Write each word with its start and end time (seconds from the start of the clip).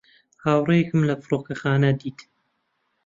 هاوڕێیەکم 0.43 1.01
لە 1.09 1.15
فڕۆکەخانە 1.23 1.91
دیت. 1.99 2.19